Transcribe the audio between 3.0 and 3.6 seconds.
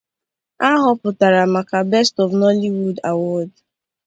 Award.